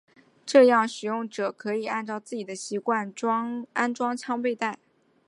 [0.47, 3.13] 这样使用者可以按照自己的习惯
[3.73, 4.79] 安装枪背带。